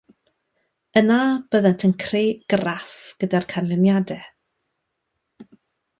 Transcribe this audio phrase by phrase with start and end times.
[1.01, 1.17] Yna,
[1.55, 5.49] byddent yn creu graff gyda'r canlyniadau